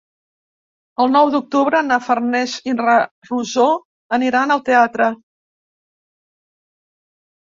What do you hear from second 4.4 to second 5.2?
al teatre.